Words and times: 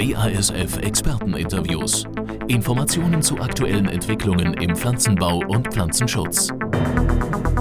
BASF 0.00 0.78
Experteninterviews. 0.78 2.04
Informationen 2.48 3.20
zu 3.20 3.38
aktuellen 3.38 3.86
Entwicklungen 3.86 4.54
im 4.54 4.74
Pflanzenbau 4.74 5.42
und 5.46 5.70
Pflanzenschutz. 5.74 6.48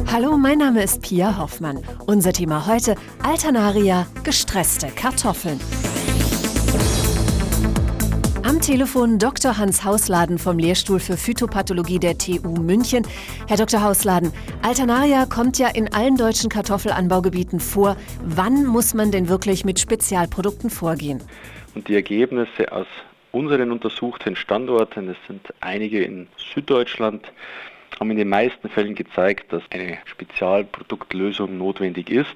Hallo, 0.09 0.37
mein 0.37 0.59
Name 0.59 0.81
ist 0.81 1.01
Pia 1.01 1.37
Hoffmann. 1.37 1.81
Unser 2.07 2.31
Thema 2.31 2.65
heute 2.65 2.95
Alternaria, 3.23 4.07
gestresste 4.23 4.87
Kartoffeln. 4.87 5.59
Am 8.43 8.61
Telefon 8.61 9.19
Dr. 9.19 9.57
Hans 9.57 9.83
Hausladen 9.83 10.37
vom 10.37 10.57
Lehrstuhl 10.57 10.99
für 10.99 11.17
Phytopathologie 11.17 11.99
der 11.99 12.17
TU 12.17 12.61
München. 12.61 13.05
Herr 13.47 13.57
Dr. 13.57 13.83
Hausladen, 13.83 14.31
Alternaria 14.61 15.25
kommt 15.25 15.59
ja 15.59 15.67
in 15.67 15.93
allen 15.93 16.15
deutschen 16.15 16.49
Kartoffelanbaugebieten 16.49 17.59
vor. 17.59 17.97
Wann 18.23 18.65
muss 18.65 18.93
man 18.93 19.11
denn 19.11 19.27
wirklich 19.27 19.65
mit 19.65 19.79
Spezialprodukten 19.79 20.69
vorgehen? 20.69 21.21
Und 21.75 21.87
die 21.87 21.95
Ergebnisse 21.95 22.71
aus 22.71 22.87
unseren 23.31 23.71
untersuchten 23.71 24.35
Standorten, 24.35 25.09
es 25.09 25.17
sind 25.27 25.41
einige 25.59 26.01
in 26.01 26.27
Süddeutschland, 26.53 27.31
haben 27.99 28.11
in 28.11 28.17
den 28.17 28.29
meisten 28.29 28.69
Fällen 28.69 28.95
gezeigt, 28.95 29.51
dass 29.51 29.63
eine 29.71 29.97
Spezialproduktlösung 30.05 31.57
notwendig 31.57 32.09
ist. 32.09 32.35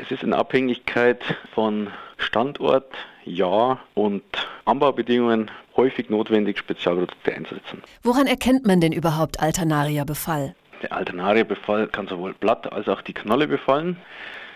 Es 0.00 0.12
ist 0.12 0.22
in 0.22 0.32
Abhängigkeit 0.32 1.22
von 1.52 1.88
Standort, 2.18 2.92
Jahr 3.24 3.80
und 3.94 4.22
Anbaubedingungen 4.64 5.50
häufig 5.76 6.08
notwendig, 6.08 6.56
Spezialprodukte 6.58 7.34
einzusetzen. 7.34 7.82
Woran 8.02 8.28
erkennt 8.28 8.64
man 8.64 8.80
denn 8.80 8.92
überhaupt 8.92 9.40
Alternaria-Befall? 9.40 10.54
Der 10.82 10.92
Alternaria-Befall 10.92 11.88
kann 11.88 12.08
sowohl 12.08 12.34
Blatt 12.34 12.72
als 12.72 12.88
auch 12.88 13.02
die 13.02 13.14
Knolle 13.14 13.48
befallen. 13.48 13.96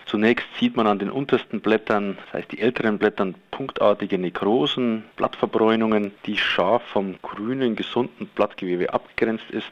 Zunächst 0.05 0.45
sieht 0.59 0.75
man 0.75 0.85
an 0.85 0.99
den 0.99 1.09
untersten 1.09 1.61
Blättern, 1.61 2.17
das 2.25 2.33
heißt 2.33 2.51
die 2.51 2.59
älteren 2.59 2.97
Blättern, 2.97 3.35
punktartige 3.51 4.17
Nekrosen, 4.17 5.05
Blattverbräunungen, 5.15 6.11
die 6.25 6.37
scharf 6.37 6.83
vom 6.91 7.15
grünen, 7.21 7.75
gesunden 7.75 8.27
Blattgewebe 8.27 8.93
abgegrenzt 8.93 9.49
ist. 9.49 9.71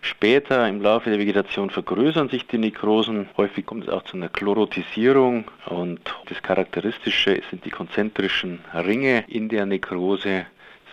Später 0.00 0.68
im 0.68 0.80
Laufe 0.80 1.10
der 1.10 1.18
Vegetation 1.18 1.70
vergrößern 1.70 2.28
sich 2.28 2.46
die 2.46 2.58
Nekrosen. 2.58 3.28
Häufig 3.36 3.66
kommt 3.66 3.84
es 3.84 3.90
auch 3.90 4.04
zu 4.04 4.16
einer 4.16 4.28
Chlorotisierung 4.28 5.44
und 5.66 6.00
das 6.28 6.40
Charakteristische 6.42 7.42
sind 7.50 7.64
die 7.64 7.70
konzentrischen 7.70 8.60
Ringe 8.72 9.24
in 9.26 9.48
der 9.48 9.66
Nekrose, 9.66 10.46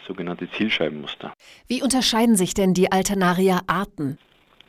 sogenannte 0.08 0.50
Zielscheibenmuster. 0.50 1.34
Wie 1.68 1.84
unterscheiden 1.84 2.36
sich 2.36 2.53
denn 2.56 2.73
die 2.73 2.92
Alternaria-Arten? 2.92 4.18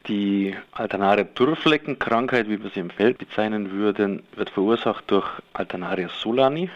Die 0.06 0.54
Alternaria 0.72 1.24
Durchfleckenkrankheit, 1.24 2.48
wie 2.48 2.62
wir 2.62 2.70
sie 2.70 2.80
im 2.80 2.90
Feld 2.90 3.16
bezeichnen 3.16 3.70
würden, 3.70 4.22
wird 4.36 4.50
verursacht 4.50 5.04
durch 5.06 5.26
Alternaria 5.54 6.10
solani 6.10 6.68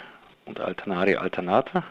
und 0.47 0.61
Alternaria 0.61 1.19
alternata. 1.21 1.85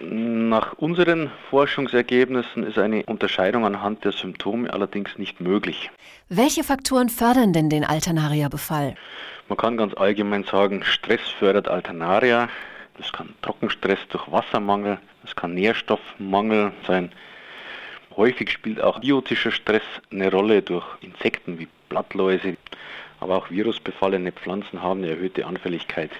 Nach 0.00 0.74
unseren 0.74 1.30
Forschungsergebnissen 1.48 2.64
ist 2.64 2.78
eine 2.78 3.02
Unterscheidung 3.06 3.64
anhand 3.64 4.04
der 4.04 4.12
Symptome 4.12 4.70
allerdings 4.72 5.16
nicht 5.16 5.40
möglich. 5.40 5.90
Welche 6.28 6.62
Faktoren 6.62 7.08
fördern 7.08 7.54
denn 7.54 7.70
den 7.70 7.84
Alternaria-Befall? 7.84 8.94
Man 9.48 9.56
kann 9.56 9.78
ganz 9.78 9.94
allgemein 9.94 10.44
sagen, 10.44 10.84
Stress 10.84 11.26
fördert 11.38 11.66
Alternaria. 11.66 12.48
Das 12.98 13.10
kann 13.12 13.34
Trockenstress 13.40 14.00
durch 14.10 14.30
Wassermangel, 14.30 14.98
das 15.22 15.34
kann 15.34 15.54
Nährstoffmangel 15.54 16.72
sein, 16.86 17.10
Häufig 18.18 18.50
spielt 18.50 18.80
auch 18.80 18.98
biotischer 18.98 19.52
Stress 19.52 19.84
eine 20.10 20.28
Rolle 20.32 20.60
durch 20.60 20.84
Insekten 21.02 21.60
wie 21.60 21.68
Blattläuse, 21.88 22.56
aber 23.20 23.36
auch 23.36 23.48
virusbefallene 23.48 24.32
Pflanzen 24.32 24.82
haben 24.82 25.04
eine 25.04 25.12
erhöhte 25.12 25.46
Anfälligkeit, 25.46 26.10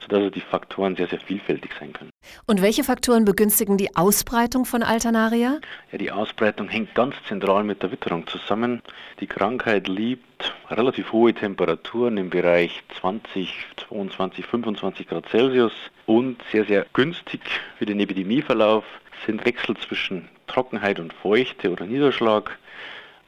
sodass 0.00 0.18
also 0.18 0.30
die 0.30 0.40
Faktoren 0.40 0.96
sehr, 0.96 1.06
sehr 1.06 1.20
vielfältig 1.20 1.72
sein 1.78 1.92
können. 1.92 2.10
Und 2.46 2.62
welche 2.62 2.84
Faktoren 2.84 3.24
begünstigen 3.24 3.76
die 3.76 3.94
Ausbreitung 3.96 4.64
von 4.64 4.82
Alternaria? 4.82 5.60
Ja, 5.92 5.98
die 5.98 6.10
Ausbreitung 6.10 6.68
hängt 6.68 6.94
ganz 6.94 7.14
zentral 7.28 7.64
mit 7.64 7.82
der 7.82 7.92
Witterung 7.92 8.26
zusammen. 8.26 8.82
Die 9.20 9.26
Krankheit 9.26 9.88
liebt 9.88 10.54
relativ 10.70 11.12
hohe 11.12 11.34
Temperaturen 11.34 12.16
im 12.16 12.30
Bereich 12.30 12.82
20, 13.00 13.66
22, 13.88 14.46
25 14.46 15.08
Grad 15.08 15.28
Celsius 15.28 15.72
und 16.06 16.42
sehr, 16.50 16.64
sehr 16.64 16.86
günstig 16.92 17.40
für 17.78 17.86
den 17.86 18.00
Epidemieverlauf 18.00 18.84
sind 19.26 19.44
Wechsel 19.44 19.76
zwischen 19.76 20.28
Trockenheit 20.46 20.98
und 20.98 21.12
Feuchte 21.12 21.70
oder 21.70 21.86
Niederschlag, 21.86 22.58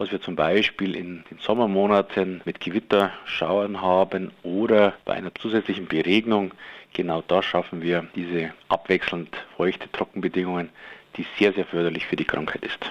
was 0.02 0.10
wir 0.10 0.20
zum 0.20 0.34
Beispiel 0.34 0.96
in 0.96 1.22
den 1.30 1.38
Sommermonaten 1.38 2.42
mit 2.44 2.60
Gewitterschauern 2.60 3.80
haben 3.80 4.32
oder 4.42 4.94
bei 5.04 5.12
einer 5.12 5.32
zusätzlichen 5.32 5.86
Beregnung. 5.86 6.50
Genau 6.92 7.22
da 7.28 7.40
schaffen 7.40 7.82
wir 7.82 8.08
diese 8.16 8.52
abwechselnd 8.68 9.28
feuchte 9.56 9.90
Trockenbedingungen, 9.92 10.70
die 11.16 11.24
sehr, 11.38 11.52
sehr 11.52 11.64
förderlich 11.66 12.04
für 12.06 12.16
die 12.16 12.24
Krankheit 12.24 12.64
ist. 12.64 12.90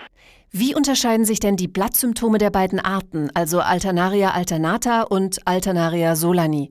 Wie 0.53 0.73
unterscheiden 0.73 1.25
sich 1.25 1.41
denn 1.41 1.57
die 1.57 1.67
Blattsymptome 1.67 2.38
der 2.38 2.49
beiden 2.49 2.79
Arten, 2.79 3.29
also 3.33 3.59
Alternaria 3.59 4.31
alternata 4.31 5.01
und 5.01 5.45
Alternaria 5.45 6.16
solani? 6.16 6.69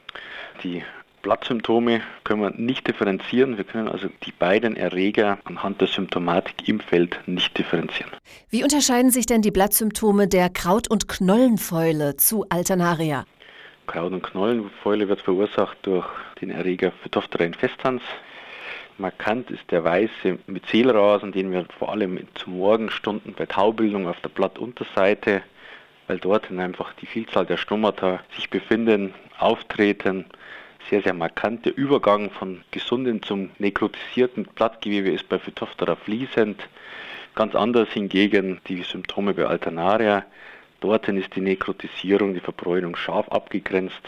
Die 0.62 0.82
Blattsymptome 1.22 2.00
können 2.24 2.42
wir 2.42 2.50
nicht 2.50 2.88
differenzieren. 2.88 3.56
Wir 3.56 3.64
können 3.64 3.88
also 3.88 4.08
die 4.24 4.32
beiden 4.32 4.76
Erreger 4.76 5.38
anhand 5.44 5.80
der 5.80 5.88
Symptomatik 5.88 6.68
im 6.68 6.80
Feld 6.80 7.20
nicht 7.26 7.56
differenzieren. 7.58 8.10
Wie 8.48 8.62
unterscheiden 8.62 9.10
sich 9.10 9.26
denn 9.26 9.42
die 9.42 9.50
Blattsymptome 9.50 10.28
der 10.28 10.48
Kraut- 10.48 10.90
und 10.90 11.08
Knollenfäule 11.08 12.16
zu 12.16 12.46
Alternaria? 12.48 13.26
Kraut- 13.86 14.12
und 14.12 14.22
Knollenfäule 14.22 15.08
wird 15.08 15.20
verursacht 15.20 15.78
durch 15.82 16.06
den 16.40 16.50
Erreger 16.50 16.92
Phytophthora 17.02 17.44
infestans. 17.44 18.02
Markant 18.98 19.50
ist 19.50 19.70
der 19.70 19.82
weiße 19.82 20.38
Myzelrasen, 20.46 21.32
den 21.32 21.52
wir 21.52 21.66
vor 21.78 21.90
allem 21.90 22.18
zu 22.34 22.50
Morgenstunden 22.50 23.34
bei 23.34 23.46
Taubildung 23.46 24.06
auf 24.06 24.20
der 24.20 24.28
Blattunterseite, 24.28 25.42
weil 26.06 26.18
dort 26.18 26.50
einfach 26.50 26.92
die 26.94 27.06
Vielzahl 27.06 27.46
der 27.46 27.56
Stomata 27.56 28.20
sich 28.36 28.50
befinden, 28.50 29.14
auftreten 29.38 30.26
sehr, 30.88 31.02
sehr 31.02 31.14
markant. 31.14 31.66
Der 31.66 31.76
Übergang 31.76 32.30
von 32.30 32.62
gesundem 32.70 33.22
zum 33.22 33.50
nekrotisierten 33.58 34.44
Blattgewebe 34.54 35.10
ist 35.10 35.28
bei 35.28 35.38
Phytophthora 35.38 35.96
fließend. 35.96 36.68
Ganz 37.34 37.54
anders 37.54 37.88
hingegen 37.90 38.60
die 38.68 38.82
Symptome 38.82 39.34
bei 39.34 39.46
Alternaria. 39.46 40.24
Dorthin 40.80 41.18
ist 41.18 41.34
die 41.36 41.40
Nekrotisierung, 41.40 42.34
die 42.34 42.40
Verbräunung 42.40 42.96
scharf 42.96 43.28
abgegrenzt. 43.28 44.00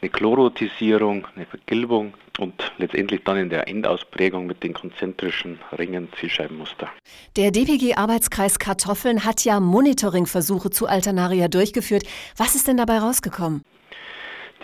Eine 0.00 0.10
Chlorotisierung, 0.10 1.26
eine 1.34 1.46
Vergilbung 1.46 2.14
und 2.38 2.72
letztendlich 2.78 3.22
dann 3.24 3.38
in 3.38 3.48
der 3.48 3.68
Endausprägung 3.68 4.46
mit 4.46 4.62
den 4.62 4.74
konzentrischen 4.74 5.58
Ringen 5.76 6.08
Zielscheibenmuster. 6.18 6.88
Der 7.36 7.50
DPG-Arbeitskreis 7.50 8.58
Kartoffeln 8.58 9.24
hat 9.24 9.44
ja 9.44 9.60
Monitoringversuche 9.60 10.70
zu 10.70 10.86
Alternaria 10.86 11.48
durchgeführt. 11.48 12.04
Was 12.36 12.54
ist 12.54 12.68
denn 12.68 12.76
dabei 12.76 12.98
rausgekommen? 12.98 13.64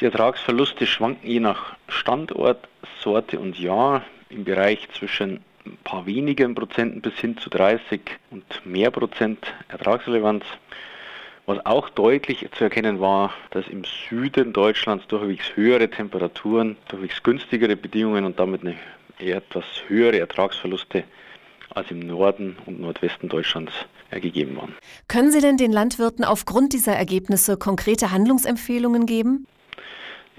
Die 0.01 0.07
Ertragsverluste 0.07 0.87
schwanken 0.87 1.29
je 1.29 1.41
nach 1.41 1.77
Standort, 1.87 2.67
Sorte 3.03 3.39
und 3.39 3.59
Jahr 3.59 4.03
im 4.31 4.45
Bereich 4.45 4.89
zwischen 4.99 5.45
ein 5.67 5.77
paar 5.85 6.07
wenigen 6.07 6.55
Prozenten 6.55 7.03
bis 7.03 7.13
hin 7.19 7.37
zu 7.37 7.51
30 7.51 8.01
und 8.31 8.45
mehr 8.65 8.91
Prozent 8.91 9.53
Ertragsrelevanz. 9.69 10.45
Was 11.45 11.67
auch 11.67 11.91
deutlich 11.91 12.49
zu 12.57 12.65
erkennen 12.65 12.99
war, 12.99 13.35
dass 13.51 13.69
im 13.69 13.83
Süden 14.09 14.55
Deutschlands 14.55 15.07
durchwegs 15.09 15.45
höhere 15.55 15.91
Temperaturen, 15.91 16.79
durchwegs 16.89 17.23
günstigere 17.23 17.77
Bedingungen 17.77 18.25
und 18.25 18.41
damit 18.41 18.63
eine 18.63 18.77
etwas 19.19 19.65
höhere 19.89 20.19
Ertragsverluste 20.19 21.05
als 21.75 21.91
im 21.91 22.01
Norden 22.01 22.57
und 22.65 22.81
Nordwesten 22.81 23.29
Deutschlands 23.29 23.73
gegeben 24.11 24.57
waren. 24.57 24.75
Können 25.09 25.31
Sie 25.31 25.43
denn 25.43 25.59
den 25.59 25.73
Landwirten 25.73 26.25
aufgrund 26.25 26.73
dieser 26.73 26.95
Ergebnisse 26.95 27.59
konkrete 27.59 28.11
Handlungsempfehlungen 28.11 29.05
geben? 29.05 29.47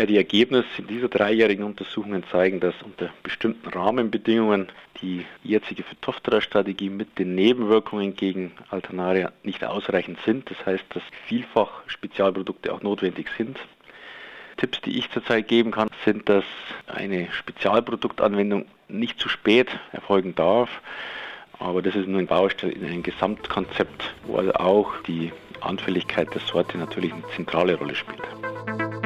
Die 0.08 0.18
Ergebnisse 0.18 0.82
dieser 0.82 1.10
dreijährigen 1.10 1.64
Untersuchungen 1.64 2.24
zeigen, 2.32 2.60
dass 2.60 2.74
unter 2.82 3.10
bestimmten 3.22 3.70
Rahmenbedingungen 3.70 4.68
die 5.02 5.26
jetzige 5.44 5.84
Phytophthora-Strategie 5.84 6.90
mit 6.90 7.20
den 7.20 7.36
Nebenwirkungen 7.36 8.16
gegen 8.16 8.52
Alternaria 8.70 9.32
nicht 9.44 9.64
ausreichend 9.64 10.18
sind. 10.26 10.50
Das 10.50 10.66
heißt, 10.66 10.84
dass 10.90 11.04
vielfach 11.28 11.84
Spezialprodukte 11.88 12.74
auch 12.74 12.82
notwendig 12.82 13.28
sind. 13.38 13.60
Tipps, 14.58 14.82
die 14.82 14.98
ich 14.98 15.12
zurzeit 15.12 15.48
geben 15.48 15.72
kann, 15.72 15.90
sind, 16.04 16.28
dass 16.30 16.46
eine 16.88 17.32
Spezialproduktanwendung 17.32 18.66
nicht 18.88 19.20
zu 19.20 19.30
spät 19.30 19.68
erfolgen 19.92 20.34
darf. 20.34 20.70
Aber 21.60 21.84
das 21.84 21.96
ist 21.96 22.08
nur 22.08 22.20
ein 22.20 22.28
Baustein 22.28 22.72
in 22.72 22.86
einem 22.86 23.04
Gesamtkonzept, 23.04 24.16
wo 24.26 24.38
also 24.38 24.54
auch 24.54 24.94
die 25.04 25.32
Anfälligkeit 25.62 26.34
der 26.34 26.42
Sorte 26.42 26.80
natürlich 26.80 27.14
eine 27.14 27.24
zentrale 27.36 27.76
Rolle 27.76 27.94
spielt. 27.94 28.22